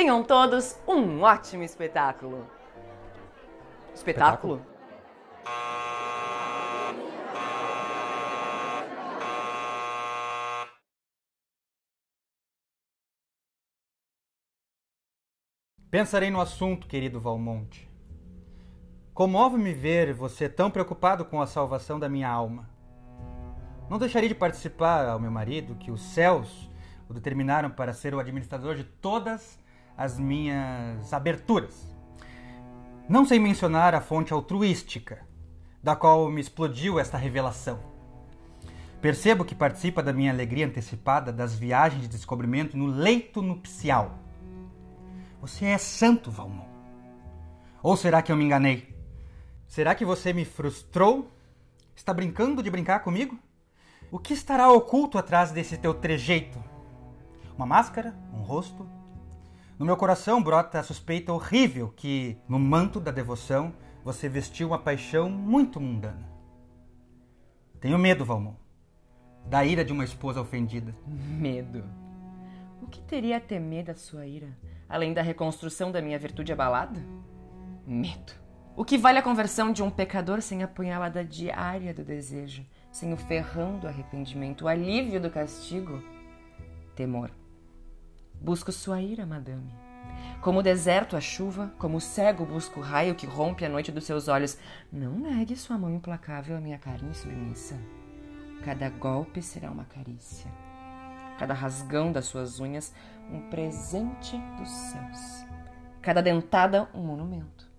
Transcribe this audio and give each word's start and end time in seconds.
Tenham 0.00 0.24
todos 0.24 0.78
um 0.88 1.20
ótimo 1.20 1.62
espetáculo. 1.62 2.46
Espetáculo? 3.94 4.64
Pensarei 15.90 16.30
no 16.30 16.40
assunto, 16.40 16.86
querido 16.86 17.20
Valmonte. 17.20 17.86
Comove-me 19.12 19.74
ver 19.74 20.14
você 20.14 20.48
tão 20.48 20.70
preocupado 20.70 21.26
com 21.26 21.42
a 21.42 21.46
salvação 21.46 22.00
da 22.00 22.08
minha 22.08 22.30
alma. 22.30 22.70
Não 23.90 23.98
deixaria 23.98 24.30
de 24.30 24.34
participar 24.34 25.06
ao 25.06 25.20
meu 25.20 25.30
marido 25.30 25.74
que 25.74 25.90
os 25.90 26.00
céus 26.00 26.70
o 27.06 27.12
determinaram 27.12 27.68
para 27.68 27.92
ser 27.92 28.14
o 28.14 28.18
administrador 28.18 28.76
de 28.76 28.84
todas 28.84 29.59
as 30.00 30.18
minhas 30.18 31.12
aberturas. 31.12 31.86
Não 33.06 33.26
sem 33.26 33.38
mencionar 33.38 33.94
a 33.94 34.00
fonte 34.00 34.32
altruística, 34.32 35.18
da 35.82 35.94
qual 35.94 36.30
me 36.30 36.40
explodiu 36.40 36.98
esta 36.98 37.18
revelação. 37.18 37.78
Percebo 39.02 39.44
que 39.44 39.54
participa 39.54 40.02
da 40.02 40.10
minha 40.10 40.32
alegria 40.32 40.64
antecipada 40.64 41.30
das 41.30 41.54
viagens 41.54 42.00
de 42.00 42.08
descobrimento 42.08 42.78
no 42.78 42.86
leito 42.86 43.42
nupcial. 43.42 44.18
Você 45.42 45.66
é 45.66 45.76
santo, 45.76 46.30
Valmont. 46.30 46.70
Ou 47.82 47.94
será 47.94 48.22
que 48.22 48.32
eu 48.32 48.36
me 48.38 48.44
enganei? 48.44 48.96
Será 49.68 49.94
que 49.94 50.04
você 50.04 50.32
me 50.32 50.46
frustrou? 50.46 51.30
Está 51.94 52.14
brincando 52.14 52.62
de 52.62 52.70
brincar 52.70 53.00
comigo? 53.00 53.38
O 54.10 54.18
que 54.18 54.32
estará 54.32 54.72
oculto 54.72 55.18
atrás 55.18 55.50
desse 55.50 55.76
teu 55.76 55.92
trejeito? 55.92 56.58
Uma 57.54 57.66
máscara? 57.66 58.18
Um 58.32 58.40
rosto? 58.40 58.99
No 59.80 59.86
meu 59.86 59.96
coração 59.96 60.42
brota 60.42 60.78
a 60.78 60.82
suspeita 60.82 61.32
horrível 61.32 61.88
que, 61.96 62.36
no 62.46 62.58
manto 62.58 63.00
da 63.00 63.10
devoção, 63.10 63.72
você 64.04 64.28
vestiu 64.28 64.68
uma 64.68 64.78
paixão 64.78 65.30
muito 65.30 65.80
mundana. 65.80 66.28
Tenho 67.80 67.98
medo, 67.98 68.22
Valmont, 68.22 68.58
da 69.46 69.64
ira 69.64 69.82
de 69.82 69.90
uma 69.90 70.04
esposa 70.04 70.38
ofendida. 70.38 70.94
Medo. 71.06 71.82
O 72.82 72.88
que 72.88 73.00
teria 73.00 73.38
a 73.38 73.40
temer 73.40 73.84
da 73.84 73.94
sua 73.94 74.26
ira, 74.26 74.54
além 74.86 75.14
da 75.14 75.22
reconstrução 75.22 75.90
da 75.90 76.02
minha 76.02 76.18
virtude 76.18 76.52
abalada? 76.52 77.02
Medo. 77.86 78.34
O 78.76 78.84
que 78.84 78.98
vale 78.98 79.18
a 79.18 79.22
conversão 79.22 79.72
de 79.72 79.82
um 79.82 79.90
pecador 79.90 80.42
sem 80.42 80.62
a 80.62 80.68
punhalada 80.68 81.24
diária 81.24 81.94
do 81.94 82.04
desejo, 82.04 82.66
sem 82.92 83.14
o 83.14 83.16
ferrão 83.16 83.78
do 83.78 83.88
arrependimento, 83.88 84.66
o 84.66 84.68
alívio 84.68 85.18
do 85.18 85.30
castigo? 85.30 86.02
Temor. 86.94 87.39
Busco 88.40 88.72
sua 88.72 89.02
ira, 89.02 89.26
madame. 89.26 89.70
Como 90.40 90.60
o 90.60 90.62
deserto 90.62 91.16
a 91.16 91.20
chuva, 91.20 91.70
como 91.78 91.98
o 91.98 92.00
cego 92.00 92.46
busca 92.46 92.80
o 92.80 92.82
raio 92.82 93.14
que 93.14 93.26
rompe 93.26 93.64
a 93.64 93.68
noite 93.68 93.92
dos 93.92 94.04
seus 94.04 94.28
olhos. 94.28 94.56
Não 94.90 95.18
negue 95.18 95.54
sua 95.54 95.76
mão 95.76 95.94
implacável 95.94 96.56
à 96.56 96.60
minha 96.60 96.78
carne 96.78 97.14
submissa. 97.14 97.78
Cada 98.64 98.88
golpe 98.88 99.42
será 99.42 99.70
uma 99.70 99.84
carícia. 99.84 100.50
Cada 101.38 101.52
rasgão 101.52 102.12
das 102.12 102.26
suas 102.26 102.60
unhas, 102.60 102.94
um 103.30 103.48
presente 103.50 104.36
dos 104.58 104.70
céus. 104.70 105.46
Cada 106.00 106.22
dentada, 106.22 106.88
um 106.94 107.02
monumento. 107.02 107.70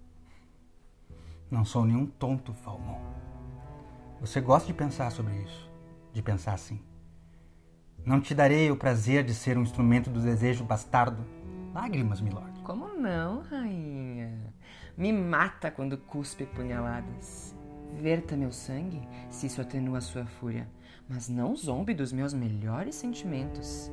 Não 1.49 1.65
sou 1.65 1.85
nenhum 1.85 2.05
tonto, 2.05 2.53
Valmont. 2.53 3.01
Você 4.19 4.39
gosta 4.39 4.67
de 4.67 4.73
pensar 4.73 5.11
sobre 5.11 5.33
isso, 5.41 5.69
de 6.13 6.21
pensar 6.21 6.53
assim. 6.53 6.79
Não 8.03 8.19
te 8.19 8.33
darei 8.33 8.71
o 8.71 8.75
prazer 8.75 9.23
de 9.23 9.33
ser 9.33 9.59
um 9.59 9.61
instrumento 9.61 10.09
do 10.09 10.19
desejo 10.19 10.63
bastardo. 10.63 11.23
Lágrimas, 11.71 12.19
milord. 12.19 12.59
Como 12.63 12.87
não, 12.97 13.41
rainha? 13.41 14.53
Me 14.97 15.13
mata 15.13 15.69
quando 15.69 15.97
cuspe 15.97 16.47
punhaladas. 16.47 17.55
Verta 17.93 18.35
meu 18.35 18.51
sangue, 18.51 19.07
se 19.29 19.45
isso 19.45 19.61
atenua 19.61 20.01
sua 20.01 20.25
fúria, 20.25 20.67
mas 21.07 21.29
não 21.29 21.55
zombe 21.55 21.93
dos 21.93 22.11
meus 22.11 22.33
melhores 22.33 22.95
sentimentos. 22.95 23.91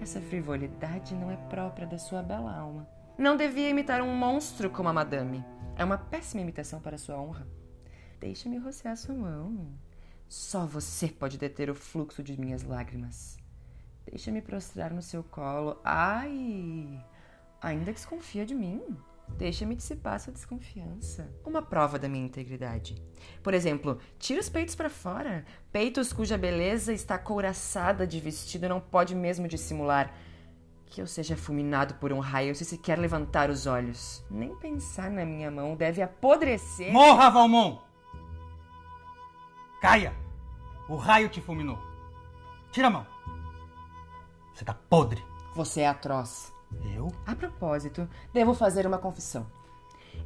Essa 0.00 0.20
frivolidade 0.20 1.14
não 1.14 1.30
é 1.30 1.36
própria 1.36 1.86
da 1.86 1.98
sua 1.98 2.22
bela 2.22 2.52
alma. 2.52 2.88
Não 3.16 3.36
devia 3.36 3.70
imitar 3.70 4.02
um 4.02 4.14
monstro 4.14 4.68
como 4.68 4.88
a 4.88 4.92
madame. 4.92 5.44
É 5.76 5.84
uma 5.84 5.98
péssima 5.98 6.42
imitação 6.42 6.80
para 6.80 6.98
sua 6.98 7.20
honra. 7.20 7.46
Deixe-me 8.18 8.58
rocear 8.58 8.96
sua 8.96 9.14
mão. 9.14 9.68
Só 10.28 10.66
você 10.66 11.08
pode 11.08 11.38
deter 11.38 11.70
o 11.70 11.74
fluxo 11.74 12.22
de 12.22 12.38
minhas 12.38 12.62
lágrimas. 12.62 13.38
Deixa-me 14.04 14.42
prostrar 14.42 14.92
no 14.92 15.00
seu 15.00 15.22
colo. 15.22 15.80
Ai! 15.82 17.02
Ainda 17.62 17.92
desconfia 17.92 18.44
de 18.44 18.54
mim? 18.54 18.82
Deixa-me 19.36 19.74
dissipar 19.74 20.20
sua 20.20 20.32
desconfiança. 20.32 21.30
Uma 21.44 21.62
prova 21.62 21.98
da 21.98 22.08
minha 22.08 22.26
integridade. 22.26 23.02
Por 23.42 23.54
exemplo, 23.54 23.98
tira 24.18 24.40
os 24.40 24.48
peitos 24.48 24.74
para 24.74 24.90
fora. 24.90 25.44
Peitos 25.72 26.12
cuja 26.12 26.36
beleza 26.36 26.92
está 26.92 27.18
couraçada 27.18 28.06
de 28.06 28.20
vestido 28.20 28.68
não 28.68 28.80
pode 28.80 29.14
mesmo 29.14 29.48
dissimular. 29.48 30.14
Que 30.86 31.00
eu 31.02 31.06
seja 31.06 31.36
fulminado 31.36 31.94
por 31.94 32.12
um 32.12 32.18
raio 32.18 32.54
se 32.54 32.64
sequer 32.64 32.98
levantar 32.98 33.50
os 33.50 33.66
olhos. 33.66 34.24
Nem 34.30 34.54
pensar 34.56 35.10
na 35.10 35.24
minha 35.24 35.50
mão 35.50 35.76
deve 35.76 36.02
apodrecer. 36.02 36.92
Morra, 36.92 37.30
Valmont! 37.30 37.87
Caia! 39.80 40.12
O 40.88 40.96
raio 40.96 41.28
te 41.28 41.40
fulminou. 41.40 41.78
Tira 42.72 42.88
a 42.88 42.90
mão. 42.90 43.06
Você 44.52 44.64
tá 44.64 44.74
podre. 44.74 45.24
Você 45.54 45.82
é 45.82 45.86
atroz. 45.86 46.52
Eu? 46.96 47.12
A 47.24 47.34
propósito, 47.36 48.08
devo 48.32 48.54
fazer 48.54 48.86
uma 48.86 48.98
confissão. 48.98 49.46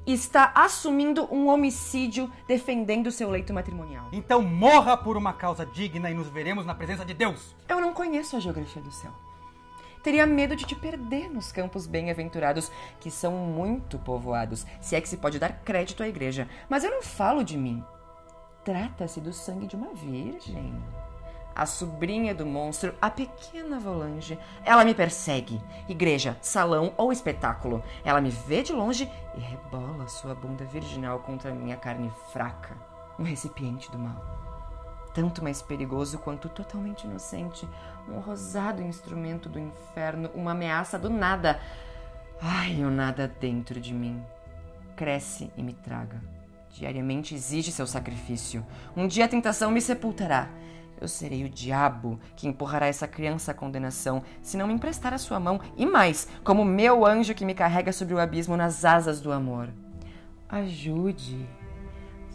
Está 0.07 0.53
assumindo 0.55 1.29
um 1.33 1.49
homicídio 1.49 2.33
defendendo 2.49 3.13
seu 3.13 3.29
leito 3.29 3.53
matrimonial. 3.53 4.09
Então 4.11 4.41
morra 4.41 4.97
por 4.97 5.19
uma 5.19 5.35
causa 5.35 5.67
digna 5.67 6.11
e 6.11 6.15
nos 6.15 6.29
veremos 6.29 6.65
na 6.65 6.75
presença 6.75 7.05
de 7.05 7.13
Deus. 7.13 7.55
Eu 7.69 7.79
não 7.79 7.93
conheço 7.93 8.37
a 8.37 8.41
geografia 8.41 8.81
do 8.81 8.91
céu. 8.91 9.13
Teria 10.03 10.27
medo 10.27 10.57
de 10.57 10.65
te 10.65 10.75
perder 10.75 11.29
nos 11.31 11.53
campos 11.53 11.87
bem-aventurados, 11.87 12.73
que 12.99 13.11
são 13.11 13.33
muito 13.33 13.99
povoados, 13.99 14.67
se 14.81 14.97
é 14.97 15.01
que 15.01 15.09
se 15.09 15.19
pode 15.19 15.39
dar 15.39 15.61
crédito 15.61 16.03
à 16.03 16.09
igreja. 16.09 16.49
Mas 16.71 16.83
eu 16.83 16.91
não 16.91 17.03
falo 17.03 17.45
de 17.45 17.57
mim. 17.57 17.85
Trata-se 18.65 19.21
do 19.21 19.33
sangue 19.33 19.67
de 19.67 19.75
uma 19.75 19.93
virgem. 19.93 20.81
A 21.55 21.67
sobrinha 21.67 22.35
do 22.35 22.47
monstro, 22.47 22.95
a 23.01 23.11
pequena 23.11 23.79
Volange. 23.79 24.39
Ela 24.65 24.85
me 24.85 24.95
persegue. 24.95 25.61
Igreja, 25.89 26.37
salão 26.41 26.95
ou 26.97 27.13
espetáculo. 27.13 27.83
Ela 28.05 28.21
me 28.21 28.31
vê 28.31 28.63
de 28.63 28.73
longe 28.73 29.11
e 29.37 29.41
rebola 29.41 30.07
sua 30.07 30.35
bunda 30.35 30.65
virginal 30.65 31.19
contra 31.19 31.51
a 31.51 31.55
minha 31.55 31.77
carne 31.77 32.11
fraca. 32.33 32.77
Um 33.19 33.25
recipiente 33.25 33.91
do 33.91 33.99
mal. 33.99 34.25
Tanto 35.13 35.43
mais 35.43 35.61
perigoso 35.61 36.19
quanto 36.19 36.49
totalmente 36.49 37.05
inocente. 37.05 37.69
Um 38.09 38.21
rosado 38.21 38.81
instrumento 38.81 39.49
do 39.49 39.59
inferno, 39.59 40.31
uma 40.35 40.53
ameaça 40.53 40.99
do 40.99 41.11
nada. 41.11 41.61
Ai, 42.41 42.83
o 42.83 42.91
nada 42.91 43.29
dentro 43.41 43.79
de 43.79 43.93
mim. 43.93 44.25
Cresce 44.97 45.53
e 45.57 45.63
me 45.63 45.75
traga. 45.75 46.42
Diariamente 46.73 47.35
exige 47.35 47.71
seu 47.71 47.87
sacrifício. 47.87 48.65
Um 48.97 49.07
dia 49.07 49.27
a 49.27 49.29
tentação 49.29 49.71
me 49.71 49.81
sepultará. 49.81 50.49
Eu 50.99 51.07
serei 51.07 51.45
o 51.45 51.51
diabo 51.51 52.19
que 52.35 52.49
empurrará 52.49 52.87
essa 52.87 53.07
criança 53.07 53.51
à 53.51 53.55
condenação 53.55 54.23
se 54.41 54.57
não 54.57 54.67
me 54.67 54.73
emprestar 54.73 55.13
a 55.13 55.19
sua 55.19 55.39
mão, 55.39 55.61
e 55.77 55.85
mais, 55.85 56.29
como 56.43 56.65
meu 56.65 57.05
anjo 57.05 57.35
que 57.35 57.45
me 57.45 57.55
carrega 57.55 57.93
sobre 57.93 58.15
o 58.15 58.21
abismo 58.21 58.57
nas 58.57 58.85
asas 58.85 59.21
do 59.21 59.33
amor. 59.33 59.69
Ajude. 60.49 61.47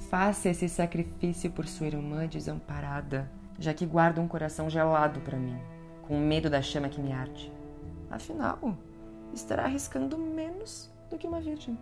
Faça 0.09 0.49
esse 0.49 0.69
sacrifício 0.69 1.49
por 1.49 1.67
sua 1.67 1.87
irmã 1.87 2.27
desamparada, 2.27 3.31
já 3.57 3.73
que 3.73 3.85
guarda 3.85 4.21
um 4.21 4.27
coração 4.27 4.69
gelado 4.69 5.19
para 5.21 5.37
mim, 5.37 5.57
com 6.07 6.19
medo 6.19 6.49
da 6.49 6.61
chama 6.61 6.89
que 6.89 7.01
me 7.01 7.11
arde. 7.11 7.51
Afinal, 8.09 8.77
estará 9.33 9.63
arriscando 9.63 10.17
menos 10.17 10.91
do 11.09 11.17
que 11.17 11.27
uma 11.27 11.41
virgem. 11.41 11.77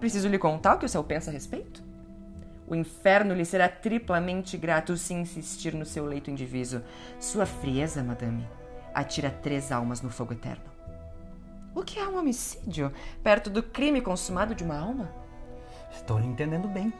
Preciso 0.00 0.28
lhe 0.28 0.38
contar 0.38 0.74
o 0.74 0.78
que 0.78 0.86
o 0.86 0.88
céu 0.88 1.02
pensa 1.02 1.30
a 1.30 1.32
respeito? 1.32 1.82
O 2.68 2.74
inferno 2.74 3.34
lhe 3.34 3.44
será 3.44 3.68
triplamente 3.68 4.56
grato 4.56 4.96
se 4.96 5.14
insistir 5.14 5.74
no 5.74 5.86
seu 5.86 6.04
leito 6.04 6.30
indiviso. 6.30 6.82
Sua 7.18 7.46
frieza, 7.46 8.02
madame, 8.04 8.46
atira 8.94 9.30
três 9.30 9.72
almas 9.72 10.02
no 10.02 10.10
fogo 10.10 10.34
eterno. 10.34 10.64
O 11.74 11.82
que 11.82 11.98
é 11.98 12.06
um 12.06 12.18
homicídio 12.18 12.92
perto 13.22 13.48
do 13.48 13.62
crime 13.62 14.00
consumado 14.00 14.54
de 14.54 14.62
uma 14.62 14.78
alma? 14.78 15.10
Estou 15.90 16.18
lhe 16.18 16.26
entendendo 16.26 16.68
bem, 16.68 16.92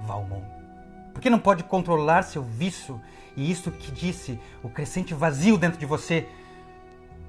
Valmont. 0.00 0.44
Por 1.12 1.20
que 1.20 1.30
não 1.30 1.38
pode 1.38 1.64
controlar 1.64 2.22
seu 2.22 2.42
vício 2.42 3.00
e 3.36 3.50
isso 3.50 3.70
que 3.70 3.92
disse, 3.92 4.40
o 4.62 4.68
crescente 4.68 5.14
vazio 5.14 5.58
dentro 5.58 5.78
de 5.78 5.86
você, 5.86 6.26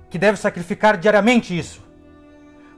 que 0.09 0.18
deve 0.18 0.38
sacrificar 0.38 0.97
diariamente 0.97 1.57
isso? 1.57 1.90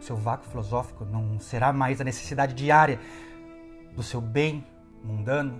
Seu 0.03 0.17
vácuo 0.17 0.49
filosófico 0.49 1.05
não 1.05 1.39
será 1.39 1.71
mais 1.71 2.01
a 2.01 2.03
necessidade 2.03 2.53
diária 2.53 2.99
do 3.95 4.03
seu 4.03 4.19
bem 4.19 4.67
mundano, 5.01 5.57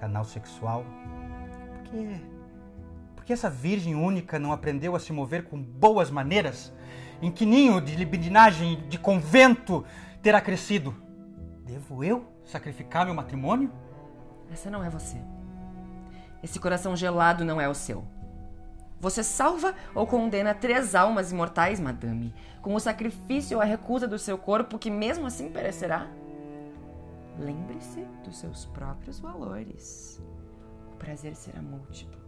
canal 0.00 0.24
sexual? 0.24 0.82
Por 1.74 1.82
que, 1.82 2.22
por 3.14 3.24
que 3.26 3.34
essa 3.34 3.50
virgem 3.50 3.94
única 3.94 4.38
não 4.38 4.50
aprendeu 4.50 4.96
a 4.96 4.98
se 4.98 5.12
mover 5.12 5.44
com 5.44 5.62
boas 5.62 6.10
maneiras? 6.10 6.72
Em 7.20 7.30
que 7.30 7.44
ninho 7.44 7.78
de 7.78 7.94
libidinagem 7.96 8.82
de 8.88 8.98
convento 8.98 9.84
terá 10.22 10.40
crescido? 10.40 10.94
Devo 11.66 12.02
eu 12.02 12.32
sacrificar 12.46 13.04
meu 13.04 13.14
matrimônio? 13.14 13.70
Essa 14.50 14.70
não 14.70 14.82
é 14.82 14.88
você. 14.88 15.18
Esse 16.42 16.58
coração 16.58 16.96
gelado 16.96 17.44
não 17.44 17.60
é 17.60 17.68
o 17.68 17.74
seu. 17.74 18.06
Você 19.00 19.22
salva 19.22 19.74
ou 19.94 20.06
condena 20.06 20.54
três 20.54 20.94
almas 20.94 21.30
imortais, 21.30 21.78
madame, 21.78 22.34
com 22.62 22.74
o 22.74 22.80
sacrifício 22.80 23.56
ou 23.56 23.62
a 23.62 23.66
recusa 23.66 24.08
do 24.08 24.18
seu 24.18 24.38
corpo, 24.38 24.78
que 24.78 24.90
mesmo 24.90 25.26
assim 25.26 25.50
perecerá? 25.50 26.08
Lembre-se 27.38 28.00
dos 28.24 28.38
seus 28.38 28.64
próprios 28.66 29.20
valores. 29.20 30.20
O 30.92 30.96
prazer 30.96 31.36
será 31.36 31.60
múltiplo. 31.60 32.24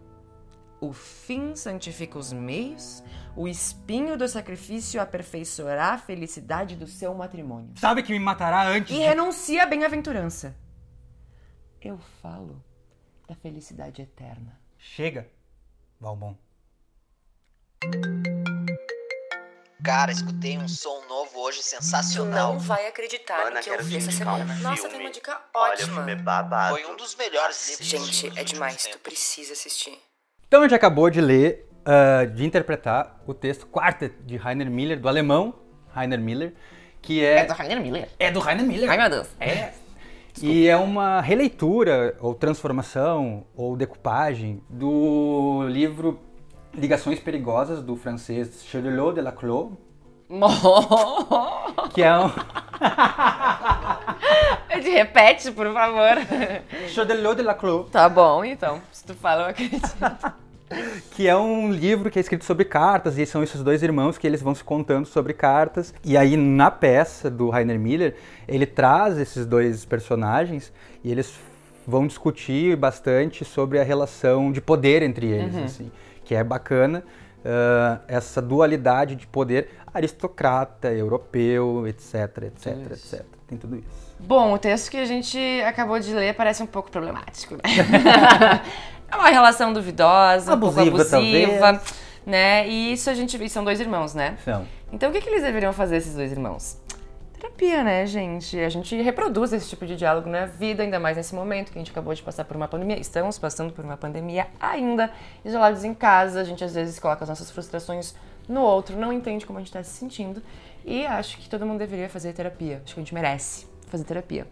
O 0.80 0.92
fim 0.92 1.56
santifica 1.56 2.18
os 2.18 2.32
meios, 2.32 3.02
o 3.34 3.48
espinho 3.48 4.16
do 4.16 4.28
sacrifício 4.28 5.00
aperfeiçoará 5.00 5.94
a 5.94 5.98
felicidade 5.98 6.76
do 6.76 6.86
seu 6.86 7.12
matrimônio. 7.14 7.72
Sabe 7.76 8.02
que 8.02 8.12
me 8.12 8.20
matará 8.20 8.68
antes 8.68 8.94
E 8.94 8.98
de... 8.98 9.04
renuncia 9.04 9.64
à 9.64 9.66
bem-aventurança. 9.66 10.54
Eu 11.80 11.98
falo 12.22 12.62
da 13.26 13.34
felicidade 13.34 14.02
eterna. 14.02 14.60
Chega, 14.76 15.28
Valmont. 15.98 16.38
Cara, 19.84 20.10
escutei 20.10 20.58
um 20.58 20.66
som 20.66 21.00
novo 21.08 21.38
hoje 21.38 21.62
sensacional. 21.62 22.58
vai 22.58 22.88
acreditar 22.88 23.46
Ana, 23.46 23.60
quero 23.62 23.86
te 23.88 23.94
indicar 23.94 24.34
um 24.34 24.46
filme. 24.46 24.62
Nossa, 24.62 24.88
tem 24.88 25.00
uma 25.00 25.10
dica 25.10 25.40
Olha, 25.54 25.72
ótima. 25.72 26.10
é 26.10 26.16
babado. 26.16 26.74
Foi 26.74 26.84
um 26.92 26.96
dos 26.96 27.14
melhores 27.14 27.68
livros 27.68 27.86
Gente, 27.86 28.38
é 28.38 28.42
demais. 28.42 28.86
Tu 28.86 28.98
precisa 28.98 29.52
assistir. 29.52 29.96
Então 30.46 30.60
a 30.60 30.64
gente 30.64 30.74
acabou 30.74 31.08
de 31.08 31.20
ler, 31.20 31.70
ah, 31.84 32.24
de 32.24 32.44
interpretar 32.44 33.22
o 33.26 33.32
texto 33.32 33.66
Quartet 33.66 34.14
de 34.24 34.36
Rainer 34.36 34.68
Miller, 34.70 35.00
do 35.00 35.08
alemão 35.08 35.54
Rainer 35.90 36.20
Miller, 36.20 36.54
que 37.00 37.24
é... 37.24 37.46
Rainer 37.46 37.80
Miller. 37.80 38.08
É 38.18 38.30
do 38.30 38.40
Rainer 38.40 38.66
Miller. 38.66 38.90
Ai, 38.90 38.98
meu 38.98 39.08
Deus. 39.08 39.28
É. 39.38 39.72
E 40.42 40.68
é 40.68 40.76
uma 40.76 41.20
releitura, 41.20 42.16
ou 42.20 42.34
transformação, 42.34 43.46
ou 43.56 43.76
decupagem 43.76 44.62
do 44.68 45.64
livro 45.68 46.27
Ligações 46.78 47.18
Perigosas, 47.18 47.82
do 47.82 47.96
francês 47.96 48.64
Chaudelot 48.64 49.14
de 49.14 49.20
Laclos, 49.20 49.72
que 51.92 52.02
é 52.02 52.18
um... 52.18 52.30
Repete, 54.80 55.50
por 55.52 55.72
favor. 55.72 56.16
Chaudelot 56.88 57.36
de 57.36 57.42
Laclos, 57.42 57.90
Tá 57.90 58.08
bom, 58.08 58.44
então. 58.44 58.80
Se 58.92 59.04
tu 59.04 59.14
fala, 59.14 59.42
eu 59.42 59.46
acredito. 59.48 59.88
que 61.12 61.26
é 61.26 61.36
um 61.36 61.72
livro 61.72 62.10
que 62.10 62.18
é 62.18 62.22
escrito 62.22 62.44
sobre 62.44 62.64
cartas, 62.64 63.18
e 63.18 63.26
são 63.26 63.42
esses 63.42 63.62
dois 63.62 63.82
irmãos 63.82 64.18
que 64.18 64.26
eles 64.26 64.40
vão 64.40 64.54
se 64.54 64.62
contando 64.62 65.06
sobre 65.06 65.32
cartas. 65.32 65.94
E 66.04 66.16
aí, 66.16 66.36
na 66.36 66.70
peça 66.70 67.30
do 67.30 67.48
Rainer 67.48 67.78
Miller, 67.78 68.16
ele 68.46 68.66
traz 68.66 69.18
esses 69.18 69.46
dois 69.46 69.84
personagens 69.84 70.72
e 71.02 71.10
eles 71.10 71.38
vão 71.86 72.06
discutir 72.06 72.76
bastante 72.76 73.44
sobre 73.44 73.80
a 73.80 73.82
relação 73.82 74.52
de 74.52 74.60
poder 74.60 75.02
entre 75.02 75.26
eles, 75.26 75.56
assim, 75.56 75.90
que 76.28 76.34
é 76.34 76.44
bacana. 76.44 77.02
ah, 77.42 78.00
essa 78.06 78.42
dualidade 78.42 79.16
de 79.16 79.26
poder 79.26 79.70
aristocrata, 79.94 80.92
europeu, 80.92 81.86
etc, 81.86 82.42
etc, 82.42 82.92
etc. 82.92 83.24
Tem 83.46 83.56
tudo 83.56 83.76
isso. 83.76 84.14
Bom, 84.20 84.52
o 84.52 84.58
texto 84.58 84.90
que 84.90 84.98
a 84.98 85.06
gente 85.06 85.38
acabou 85.62 85.98
de 85.98 86.12
ler 86.12 86.34
parece 86.34 86.62
um 86.62 86.66
pouco 86.66 86.90
problemático, 86.90 87.54
né? 87.54 87.62
é 89.10 89.16
uma 89.16 89.30
relação 89.30 89.72
duvidosa, 89.72 90.54
um 90.54 90.60
pouco 90.60 90.78
Abusiva, 90.78 91.02
abusiva, 91.02 91.60
talvez. 91.60 91.94
né? 92.26 92.68
E 92.68 92.92
isso 92.92 93.08
a 93.08 93.14
gente 93.14 93.42
e 93.42 93.48
são 93.48 93.64
dois 93.64 93.80
irmãos, 93.80 94.12
né? 94.12 94.36
Então, 94.42 94.66
Então 94.92 95.10
o 95.10 95.12
que, 95.12 95.22
que 95.22 95.30
eles 95.30 95.42
deveriam 95.42 95.72
fazer, 95.72 95.96
esses 95.96 96.14
dois 96.14 96.30
irmãos? 96.30 96.76
Terapia, 97.38 97.84
né, 97.84 98.04
gente? 98.04 98.58
A 98.58 98.68
gente 98.68 99.00
reproduz 99.00 99.52
esse 99.52 99.68
tipo 99.68 99.86
de 99.86 99.94
diálogo 99.94 100.28
na 100.28 100.44
vida, 100.44 100.82
ainda 100.82 100.98
mais 100.98 101.16
nesse 101.16 101.32
momento 101.32 101.70
que 101.70 101.78
a 101.78 101.80
gente 101.80 101.92
acabou 101.92 102.12
de 102.12 102.20
passar 102.20 102.44
por 102.44 102.56
uma 102.56 102.66
pandemia. 102.66 102.98
Estamos 102.98 103.38
passando 103.38 103.72
por 103.72 103.84
uma 103.84 103.96
pandemia 103.96 104.48
ainda, 104.58 105.08
isolados 105.44 105.84
em 105.84 105.94
casa. 105.94 106.40
A 106.40 106.44
gente 106.44 106.64
às 106.64 106.74
vezes 106.74 106.98
coloca 106.98 107.22
as 107.22 107.28
nossas 107.28 107.48
frustrações 107.48 108.12
no 108.48 108.60
outro, 108.60 108.96
não 108.96 109.12
entende 109.12 109.46
como 109.46 109.58
a 109.58 109.60
gente 109.60 109.68
está 109.68 109.80
se 109.84 109.90
sentindo. 109.90 110.42
E 110.84 111.06
acho 111.06 111.38
que 111.38 111.48
todo 111.48 111.64
mundo 111.64 111.78
deveria 111.78 112.08
fazer 112.08 112.32
terapia. 112.32 112.82
Acho 112.84 112.94
que 112.94 113.00
a 113.00 113.04
gente 113.04 113.14
merece 113.14 113.68
fazer 113.86 114.02
terapia. 114.02 114.44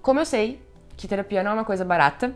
Como 0.00 0.18
eu 0.18 0.24
sei 0.24 0.62
que 0.96 1.06
terapia 1.06 1.42
não 1.42 1.50
é 1.50 1.54
uma 1.54 1.64
coisa 1.64 1.84
barata, 1.84 2.34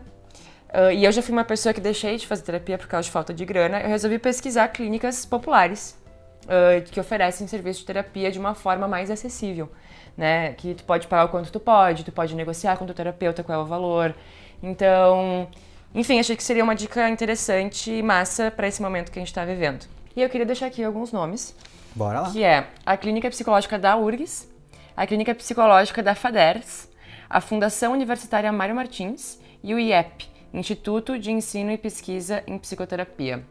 ah, 0.69 0.93
e 0.93 1.03
eu 1.03 1.11
já 1.11 1.23
fui 1.23 1.33
uma 1.33 1.45
pessoa 1.45 1.73
que 1.73 1.81
deixei 1.81 2.15
de 2.17 2.27
fazer 2.27 2.43
terapia 2.43 2.77
por 2.77 2.87
causa 2.87 3.05
de 3.05 3.11
falta 3.11 3.33
de 3.33 3.43
grana, 3.43 3.81
eu 3.81 3.89
resolvi 3.89 4.19
pesquisar 4.19 4.67
clínicas 4.67 5.25
populares 5.25 5.97
ah, 6.47 6.81
que 6.81 6.99
oferecem 6.99 7.45
serviço 7.47 7.81
de 7.81 7.85
terapia 7.85 8.31
de 8.31 8.39
uma 8.39 8.55
forma 8.55 8.87
mais 8.87 9.11
acessível, 9.11 9.69
né? 10.15 10.53
Que 10.53 10.73
tu 10.73 10.83
pode 10.83 11.07
pagar 11.07 11.25
o 11.25 11.29
quanto 11.29 11.51
tu 11.51 11.59
pode, 11.59 12.05
tu 12.05 12.11
pode 12.11 12.35
negociar 12.35 12.77
com 12.77 12.83
o 12.83 12.87
teu 12.87 12.95
terapeuta 12.95 13.43
qual 13.43 13.59
é 13.59 13.63
o 13.63 13.65
valor. 13.65 14.15
Então, 14.63 15.47
enfim, 15.93 16.19
achei 16.19 16.35
que 16.35 16.43
seria 16.43 16.63
uma 16.63 16.75
dica 16.75 17.09
interessante 17.09 17.91
e 17.91 18.01
massa 18.01 18.49
para 18.49 18.67
esse 18.67 18.81
momento 18.81 19.11
que 19.11 19.19
a 19.19 19.21
gente 19.21 19.29
está 19.29 19.43
vivendo. 19.43 19.85
E 20.15 20.21
eu 20.21 20.29
queria 20.29 20.45
deixar 20.45 20.67
aqui 20.67 20.83
alguns 20.83 21.11
nomes 21.11 21.55
bora 21.93 22.21
lá. 22.21 22.31
que 22.31 22.43
é 22.43 22.67
a 22.85 22.97
Clínica 22.97 23.29
Psicológica 23.29 23.77
da 23.77 23.95
URGS, 23.97 24.49
a 24.95 25.05
Clínica 25.05 25.35
Psicológica 25.35 26.01
da 26.01 26.15
FADERS, 26.15 26.89
a 27.29 27.41
Fundação 27.41 27.93
Universitária 27.93 28.51
Mário 28.51 28.75
Martins 28.75 29.39
e 29.63 29.73
o 29.73 29.79
IEP, 29.79 30.29
Instituto 30.53 31.19
de 31.19 31.31
Ensino 31.31 31.71
e 31.71 31.77
Pesquisa 31.77 32.41
em 32.47 32.57
Psicoterapia. 32.57 33.43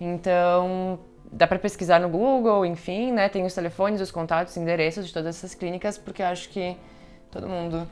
Então, 0.00 0.98
dá 1.32 1.46
para 1.46 1.58
pesquisar 1.58 2.00
no 2.00 2.08
Google, 2.08 2.64
enfim, 2.66 3.12
né? 3.12 3.28
Tem 3.28 3.44
os 3.44 3.54
telefones, 3.54 4.00
os 4.00 4.10
contatos, 4.10 4.56
endereços 4.56 5.06
de 5.06 5.12
todas 5.12 5.36
essas 5.36 5.54
clínicas, 5.54 5.96
porque 5.98 6.22
acho 6.22 6.48
que 6.48 6.76
todo 7.30 7.48
mundo 7.48 7.88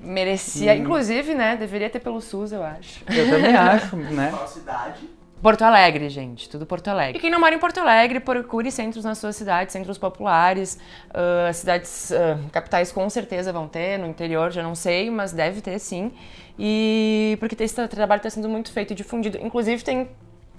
merecia, 0.00 0.74
inclusive, 0.76 1.34
né? 1.34 1.56
Deveria 1.56 1.90
ter 1.90 2.00
pelo 2.00 2.20
SUS, 2.20 2.52
eu 2.52 2.62
acho. 2.62 3.04
Eu 3.08 3.28
também 3.30 3.54
acho, 3.56 3.96
né? 3.96 4.30
Qual 4.30 4.46
cidade? 4.46 5.08
Porto 5.40 5.62
Alegre, 5.62 6.08
gente, 6.08 6.48
tudo 6.48 6.66
Porto 6.66 6.88
Alegre. 6.88 7.18
E 7.18 7.20
quem 7.20 7.30
não 7.30 7.38
mora 7.38 7.54
em 7.54 7.60
Porto 7.60 7.78
Alegre, 7.78 8.18
procure 8.18 8.72
centros 8.72 9.04
na 9.04 9.14
sua 9.14 9.32
cidade, 9.32 9.70
centros 9.72 9.96
populares, 9.96 10.80
ah, 11.14 11.52
cidades, 11.52 12.10
ah, 12.10 12.38
capitais 12.50 12.90
com 12.90 13.08
certeza 13.08 13.52
vão 13.52 13.68
ter, 13.68 13.98
no 14.00 14.06
interior 14.06 14.50
já 14.50 14.64
não 14.64 14.74
sei, 14.74 15.08
mas 15.10 15.32
deve 15.32 15.60
ter 15.60 15.78
sim. 15.78 16.12
E 16.58 17.36
porque 17.38 17.62
esse 17.62 17.72
tra- 17.72 17.86
trabalho 17.86 18.18
está 18.18 18.30
sendo 18.30 18.48
muito 18.48 18.72
feito 18.72 18.90
e 18.92 18.96
difundido. 18.96 19.38
Inclusive 19.40 19.84
tem 19.84 20.08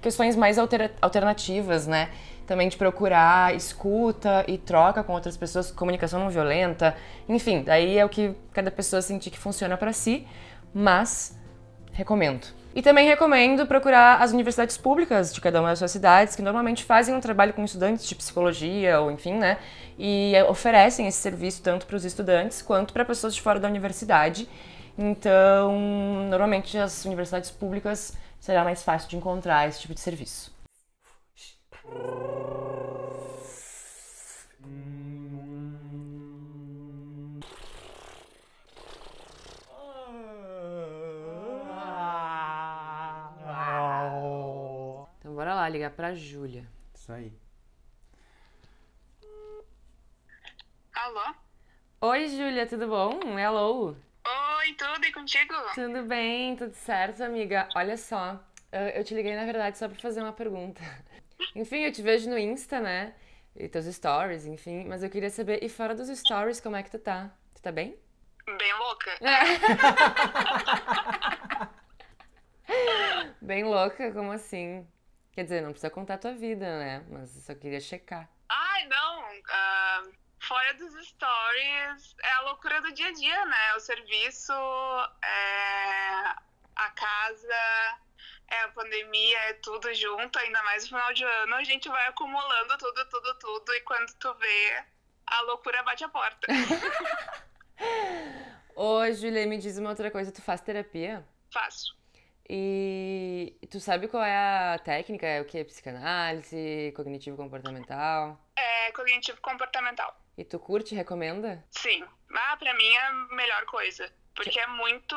questões 0.00 0.36
mais 0.36 0.58
altera- 0.58 0.92
alternativas, 1.00 1.86
né? 1.86 2.10
Também 2.46 2.68
de 2.68 2.76
procurar 2.76 3.54
escuta 3.54 4.44
e 4.48 4.58
troca 4.58 5.04
com 5.04 5.12
outras 5.12 5.36
pessoas, 5.36 5.70
comunicação 5.70 6.18
não 6.20 6.30
violenta, 6.30 6.96
enfim, 7.28 7.62
daí 7.62 7.96
é 7.96 8.04
o 8.04 8.08
que 8.08 8.34
cada 8.52 8.70
pessoa 8.70 9.00
sentir 9.00 9.30
que 9.30 9.38
funciona 9.38 9.76
para 9.76 9.92
si, 9.92 10.26
mas 10.74 11.38
Recomendo. 11.92 12.46
E 12.74 12.82
também 12.82 13.06
recomendo 13.08 13.66
procurar 13.66 14.22
as 14.22 14.32
universidades 14.32 14.76
públicas 14.76 15.34
de 15.34 15.40
cada 15.40 15.60
uma 15.60 15.70
das 15.70 15.80
suas 15.80 15.90
cidades, 15.90 16.36
que 16.36 16.42
normalmente 16.42 16.84
fazem 16.84 17.14
um 17.14 17.20
trabalho 17.20 17.52
com 17.52 17.64
estudantes 17.64 18.06
de 18.06 18.14
psicologia 18.14 19.00
ou 19.00 19.10
enfim, 19.10 19.34
né? 19.34 19.58
E 19.98 20.32
oferecem 20.48 21.08
esse 21.08 21.18
serviço 21.18 21.62
tanto 21.62 21.84
para 21.84 21.96
os 21.96 22.04
estudantes 22.04 22.62
quanto 22.62 22.92
para 22.92 23.04
pessoas 23.04 23.34
de 23.34 23.42
fora 23.42 23.58
da 23.58 23.68
universidade. 23.68 24.48
Então, 25.02 25.72
normalmente 26.28 26.76
as 26.76 27.06
universidades 27.06 27.50
públicas 27.50 28.14
será 28.38 28.62
mais 28.62 28.82
fácil 28.82 29.08
de 29.08 29.16
encontrar 29.16 29.66
esse 29.66 29.80
tipo 29.80 29.94
de 29.94 30.00
serviço. 30.00 30.52
Então 45.18 45.34
bora 45.34 45.54
lá 45.54 45.66
ligar 45.66 45.92
pra 45.92 46.14
Júlia. 46.14 46.68
Isso 46.94 47.10
aí. 47.10 47.32
Alô? 50.92 51.34
Oi, 52.02 52.28
Júlia, 52.28 52.66
tudo 52.66 52.86
bom? 52.86 53.18
Hello. 53.38 53.96
Tudo 54.74 55.04
e 55.04 55.12
contigo? 55.12 55.54
Tudo 55.74 56.02
bem, 56.04 56.56
tudo 56.56 56.74
certo, 56.74 57.22
amiga. 57.22 57.68
Olha 57.74 57.96
só, 57.96 58.42
eu 58.94 59.04
te 59.04 59.14
liguei 59.14 59.34
na 59.34 59.44
verdade 59.44 59.78
só 59.78 59.88
pra 59.88 59.98
fazer 59.98 60.20
uma 60.20 60.32
pergunta. 60.32 60.80
Enfim, 61.54 61.84
eu 61.84 61.92
te 61.92 62.02
vejo 62.02 62.28
no 62.28 62.38
Insta, 62.38 62.80
né? 62.80 63.14
E 63.56 63.68
teus 63.68 63.86
stories, 63.86 64.46
enfim, 64.46 64.84
mas 64.84 65.02
eu 65.02 65.10
queria 65.10 65.28
saber, 65.28 65.62
e 65.62 65.68
fora 65.68 65.94
dos 65.94 66.08
stories, 66.08 66.60
como 66.60 66.76
é 66.76 66.82
que 66.84 66.90
tu 66.90 66.98
tá? 66.98 67.30
Tu 67.54 67.60
tá 67.60 67.72
bem? 67.72 67.98
Bem 68.46 68.72
louca. 68.78 69.10
Bem 73.42 73.64
louca, 73.64 74.12
como 74.12 74.30
assim? 74.30 74.86
Quer 75.32 75.44
dizer, 75.44 75.62
não 75.62 75.70
precisa 75.70 75.90
contar 75.90 76.18
tua 76.18 76.32
vida, 76.32 76.78
né? 76.78 77.04
Mas 77.08 77.34
eu 77.34 77.42
só 77.42 77.54
queria 77.54 77.80
checar. 77.80 78.30
Ai, 78.48 78.86
não. 78.86 79.24
ah, 79.50 80.02
fora 80.50 80.74
dos 80.74 80.92
stories, 81.06 82.16
é 82.24 82.32
a 82.32 82.40
loucura 82.40 82.82
do 82.82 82.92
dia 82.92 83.06
a 83.06 83.12
dia, 83.12 83.46
né? 83.46 83.74
O 83.76 83.78
serviço, 83.78 84.52
é 84.52 86.34
a 86.74 86.90
casa, 86.90 87.98
é 88.48 88.62
a 88.62 88.68
pandemia, 88.70 89.38
é 89.50 89.52
tudo 89.62 89.94
junto. 89.94 90.36
Ainda 90.40 90.60
mais 90.64 90.82
no 90.82 90.88
final 90.88 91.12
de 91.12 91.22
ano, 91.22 91.54
a 91.54 91.62
gente 91.62 91.88
vai 91.88 92.04
acumulando 92.08 92.76
tudo, 92.78 93.08
tudo, 93.08 93.38
tudo. 93.38 93.72
E 93.74 93.80
quando 93.82 94.12
tu 94.14 94.34
vê, 94.34 94.84
a 95.24 95.40
loucura 95.42 95.84
bate 95.84 96.02
a 96.02 96.08
porta. 96.08 96.48
Ô, 98.74 99.08
Júlia, 99.12 99.46
me 99.46 99.56
diz 99.56 99.78
uma 99.78 99.90
outra 99.90 100.10
coisa, 100.10 100.32
tu 100.32 100.42
faz 100.42 100.60
terapia? 100.60 101.24
Faço. 101.52 101.96
E 102.48 103.56
tu 103.70 103.78
sabe 103.78 104.08
qual 104.08 104.24
é 104.24 104.74
a 104.74 104.80
técnica? 104.80 105.28
É 105.28 105.40
o 105.40 105.44
que? 105.44 105.62
Psicanálise, 105.62 106.92
cognitivo 106.96 107.36
comportamental? 107.36 108.36
É 108.56 108.90
cognitivo 108.90 109.40
comportamental. 109.40 110.20
E 110.40 110.44
tu 110.44 110.58
curte, 110.58 110.94
recomenda? 110.94 111.62
Sim. 111.70 112.02
Ah, 112.34 112.56
pra 112.56 112.72
mim 112.72 112.88
é 112.88 113.06
a 113.08 113.12
melhor 113.12 113.66
coisa. 113.66 114.10
Porque 114.34 114.58
é 114.58 114.66
muito 114.68 115.14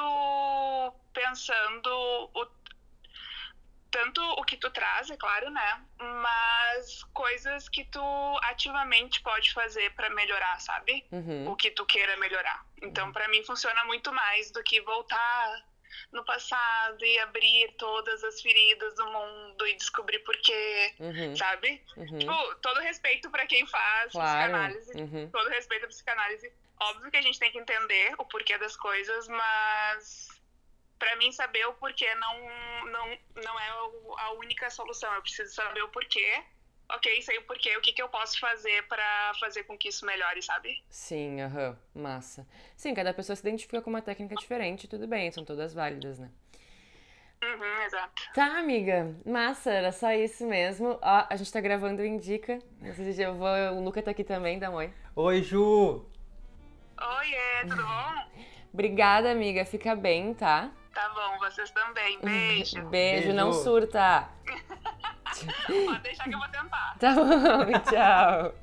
pensando 1.14 1.88
o, 2.34 2.46
tanto 3.90 4.22
o 4.22 4.44
que 4.44 4.58
tu 4.58 4.70
traz, 4.70 5.10
é 5.10 5.16
claro, 5.16 5.50
né? 5.50 5.82
Mas 5.98 7.06
coisas 7.14 7.70
que 7.70 7.86
tu 7.86 8.04
ativamente 8.50 9.22
pode 9.22 9.54
fazer 9.54 9.94
pra 9.94 10.10
melhorar, 10.10 10.60
sabe? 10.60 11.06
Uhum. 11.10 11.50
O 11.50 11.56
que 11.56 11.72
tu 11.72 11.86
queira 11.86 12.18
melhorar. 12.18 12.66
Então, 12.82 13.14
pra 13.14 13.30
mim 13.30 13.42
funciona 13.46 13.86
muito 13.86 14.12
mais 14.12 14.52
do 14.52 14.62
que 14.62 14.82
voltar 14.82 15.66
no 16.12 16.24
passado 16.26 17.04
e 17.06 17.20
abrir 17.20 17.72
todas 17.78 18.24
as 18.24 18.42
feridas 18.42 18.94
do 18.96 19.06
mundo 19.12 19.68
e 19.68 19.76
descobrir 19.76 20.20
por 20.20 20.36
quê, 20.38 20.94
Uhum. 21.00 21.36
sabe? 21.36 21.84
Uhum. 21.98 22.18
Tipo, 22.20 22.56
todo 22.56 22.80
respeito 22.82 23.30
pra 23.32 23.46
quem 23.48 23.66
faz 23.68 24.12
Claro. 24.12 24.30
psicanálise, 24.30 24.92
Uhum. 25.02 25.30
todo 25.32 25.50
respeito 25.50 25.86
à 25.86 25.88
psicanálise. 25.88 26.54
Óbvio 26.82 27.12
que 27.12 27.18
a 27.18 27.22
gente 27.22 27.40
tem 27.40 27.52
que 27.52 27.58
entender 27.60 28.14
o 28.18 28.26
porquê 28.26 28.58
das 28.58 28.76
coisas, 28.76 29.28
mas 29.28 30.28
pra 31.00 31.16
mim 31.18 31.32
saber 31.32 31.66
o 31.68 31.74
porquê 31.74 32.14
não, 32.16 32.86
não, 32.86 33.20
não 33.36 33.60
é 33.60 33.70
a 34.20 34.32
única 34.34 34.70
solução. 34.70 35.14
Eu 35.14 35.22
preciso 35.22 35.54
saber 35.54 35.82
o 35.84 35.90
porquê. 35.90 36.44
Ok, 36.96 37.22
sei 37.24 37.40
o 37.40 37.44
porquê, 37.44 37.76
o 37.76 37.82
que, 37.82 37.92
que 37.92 38.02
eu 38.02 38.08
posso 38.08 38.40
fazer 38.40 38.88
pra 38.88 39.32
fazer 39.40 39.64
com 39.64 39.76
que 39.76 39.90
isso 39.90 40.06
melhore, 40.06 40.44
sabe? 40.44 40.84
Sim, 40.90 41.42
aham, 41.42 41.78
massa. 41.96 42.48
Sim, 42.76 42.94
cada 42.94 43.14
pessoa 43.14 43.36
se 43.36 43.42
identifica 43.42 43.82
com 43.82 43.90
uma 43.90 44.02
técnica 44.02 44.36
diferente, 44.36 44.88
tudo 44.88 45.08
bem, 45.08 45.32
são 45.32 45.44
todas 45.44 45.74
válidas, 45.74 46.20
né? 46.20 46.30
Uhum, 47.44 47.84
exato. 47.84 48.24
Tá, 48.34 48.60
amiga, 48.60 49.14
massa, 49.26 49.72
era 49.72 49.92
só 49.92 50.12
isso 50.12 50.46
mesmo. 50.46 50.98
Ó, 51.02 51.28
a 51.30 51.36
gente 51.36 51.52
tá 51.52 51.60
gravando 51.60 52.02
o 52.02 52.06
Indica. 52.06 52.60
Não 52.80 52.94
sei 52.94 53.12
se 53.12 53.22
eu 53.22 53.36
vou. 53.36 53.50
O 53.50 53.84
Luca 53.84 54.02
tá 54.02 54.12
aqui 54.12 54.24
também, 54.24 54.58
dá 54.58 54.70
um 54.70 54.76
oi. 54.76 54.94
Oi, 55.16 55.44
Ju! 55.44 56.06
Oiê, 57.02 57.66
tudo 57.68 57.84
bom? 57.84 58.44
Obrigada, 58.72 59.30
amiga, 59.30 59.66
fica 59.66 59.94
bem, 59.94 60.34
tá? 60.34 60.72
Tá 60.94 61.10
bom, 61.10 61.38
vocês 61.40 61.70
também. 61.72 62.20
Beijo. 62.22 62.82
Beijo, 62.84 62.90
Beijo. 62.90 63.34
não 63.34 63.52
surta. 63.52 64.30
Pode 65.86 66.02
deixar 66.02 66.24
que 66.26 66.34
eu 66.36 66.40
vou 66.40 66.48
tentar. 66.48 66.96
Tá 67.00 67.14
bom, 67.16 67.80
tchau. 67.90 68.54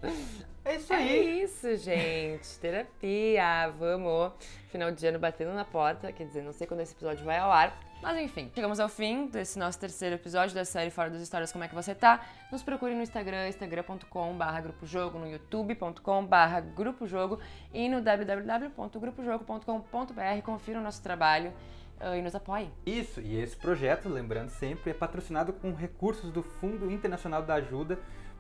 É 0.65 0.77
isso 0.77 0.93
É 0.93 0.97
aí. 0.97 1.43
isso, 1.43 1.77
gente. 1.77 2.59
Terapia, 2.61 3.69
vamos. 3.79 4.33
Final 4.71 4.91
de 4.93 5.07
ano 5.07 5.19
batendo 5.19 5.53
na 5.53 5.65
porta. 5.65 6.13
Quer 6.13 6.27
dizer, 6.27 6.43
não 6.43 6.53
sei 6.53 6.67
quando 6.67 6.81
esse 6.81 6.93
episódio 6.95 7.25
vai 7.25 7.39
ao 7.39 7.51
ar. 7.51 7.77
Mas 8.03 8.19
enfim, 8.19 8.51
chegamos 8.55 8.81
ao 8.81 8.89
fim 8.89 9.27
desse 9.27 9.59
nosso 9.59 9.79
terceiro 9.79 10.15
episódio 10.15 10.55
da 10.55 10.65
série 10.65 10.89
Fora 10.91 11.11
das 11.11 11.21
Histórias 11.21 11.53
Como 11.53 11.63
é 11.65 11.69
que 11.69 11.75
você 11.75 11.95
tá? 11.95 12.21
Nos 12.51 12.63
procure 12.63 12.95
no 12.95 13.03
Instagram, 13.03 13.47
instagram.com 13.49 14.33
barra 14.39 14.59
Grupo 14.63 14.87
Jogo, 14.87 15.19
no 15.19 15.31
youtube.com 15.31 16.25
barra 16.25 16.61
Grupo 16.61 17.07
Jogo 17.07 17.39
e 17.75 17.91
no 17.91 18.01
www.grupojogo.com.br. 18.01 20.43
Confira 20.45 20.79
o 20.79 20.83
nosso 20.83 21.03
trabalho 21.03 21.53
ah, 22.01 22.17
e 22.17 22.23
nos 22.23 22.35
apoie. 22.35 22.71
Isso, 22.87 23.21
e 23.21 23.39
esse 23.39 23.55
projeto, 23.55 24.09
lembrando 24.09 24.49
sempre, 24.49 24.91
é 24.91 24.95
patrocinado 24.95 25.53
com 25.53 25.75
recursos 25.75 26.33
do 26.33 26.43
Fundo 26.43 26.91
Internacional 26.91 27.43
da 27.43 27.55
Ajuda 27.55 27.99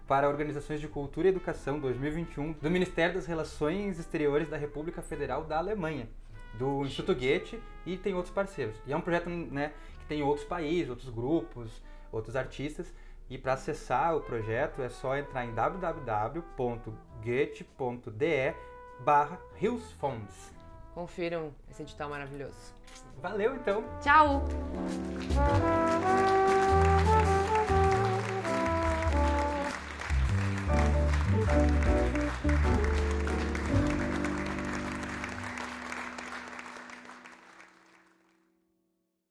para 0.08 0.28
Organizações 0.28 0.80
de 0.80 0.88
Cultura 0.88 1.28
e 1.28 1.30
Educação 1.30 1.78
2021 1.78 2.54
do 2.54 2.70
Ministério 2.70 3.14
das 3.14 3.26
Relações 3.26 3.98
Exteriores 3.98 4.48
da 4.48 4.56
República 4.56 5.02
Federal 5.02 5.44
da 5.44 5.58
Alemanha, 5.58 6.08
do 6.54 6.84
Instituto 6.84 7.14
Goethe 7.14 7.62
e 7.84 7.96
tem 7.96 8.14
outros 8.14 8.34
parceiros. 8.34 8.76
E 8.86 8.92
é 8.92 8.96
um 8.96 9.00
projeto 9.00 9.28
né, 9.28 9.72
que 10.00 10.06
tem 10.06 10.22
outros 10.22 10.46
países, 10.46 10.88
outros 10.88 11.10
grupos, 11.10 11.82
outros 12.10 12.34
artistas. 12.34 12.92
E 13.28 13.38
para 13.38 13.52
acessar 13.52 14.16
o 14.16 14.20
projeto 14.20 14.82
é 14.82 14.88
só 14.88 15.16
entrar 15.16 15.44
em 15.44 15.54
www.goethe.de 15.54 18.54
barra 19.04 19.38
Hilsfonds. 19.60 20.59
Confiram 20.94 21.52
esse 21.70 21.82
edital 21.82 22.08
maravilhoso. 22.10 22.74
Valeu 23.20 23.54
então! 23.54 23.84
Tchau! 24.00 24.42
Thank 31.46 31.99